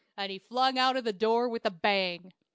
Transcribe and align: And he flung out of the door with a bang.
And 0.17 0.31
he 0.31 0.39
flung 0.39 0.79
out 0.79 0.97
of 0.97 1.03
the 1.03 1.13
door 1.13 1.47
with 1.47 1.63
a 1.63 1.69
bang. 1.69 2.33